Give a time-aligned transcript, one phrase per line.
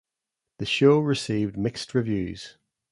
[0.57, 2.57] The show received mixed reviews.